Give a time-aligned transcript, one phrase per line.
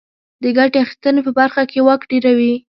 [0.43, 2.53] د ګټې اخیستنې په برخه کې واک ډېروي.